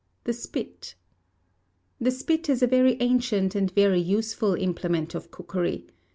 [0.23, 0.95] The Spit.
[1.99, 5.85] The spit is a very ancient and very useful implement of cockery.